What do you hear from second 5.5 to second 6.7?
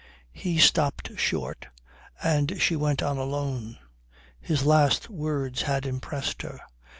had impressed her.